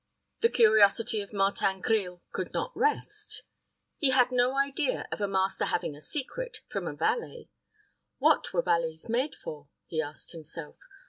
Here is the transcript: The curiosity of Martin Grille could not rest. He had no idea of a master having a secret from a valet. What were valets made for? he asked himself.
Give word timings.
The 0.39 0.49
curiosity 0.49 1.21
of 1.21 1.31
Martin 1.31 1.79
Grille 1.79 2.23
could 2.31 2.55
not 2.55 2.75
rest. 2.75 3.43
He 3.99 4.09
had 4.09 4.31
no 4.31 4.57
idea 4.57 5.07
of 5.11 5.21
a 5.21 5.27
master 5.27 5.65
having 5.65 5.95
a 5.95 6.01
secret 6.01 6.61
from 6.65 6.87
a 6.87 6.95
valet. 6.95 7.49
What 8.17 8.51
were 8.51 8.63
valets 8.63 9.07
made 9.09 9.35
for? 9.35 9.69
he 9.85 10.01
asked 10.01 10.31
himself. 10.31 10.77